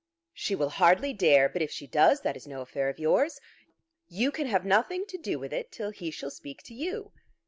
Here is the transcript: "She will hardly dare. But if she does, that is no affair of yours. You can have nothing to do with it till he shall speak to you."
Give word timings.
"She 0.33 0.55
will 0.55 0.69
hardly 0.71 1.13
dare. 1.13 1.47
But 1.47 1.61
if 1.61 1.69
she 1.69 1.85
does, 1.85 2.21
that 2.21 2.35
is 2.35 2.47
no 2.47 2.61
affair 2.61 2.89
of 2.89 2.97
yours. 2.97 3.39
You 4.07 4.31
can 4.31 4.47
have 4.47 4.65
nothing 4.65 5.05
to 5.05 5.17
do 5.19 5.37
with 5.37 5.53
it 5.53 5.71
till 5.71 5.91
he 5.91 6.09
shall 6.09 6.31
speak 6.31 6.63
to 6.63 6.73
you." 6.73 7.11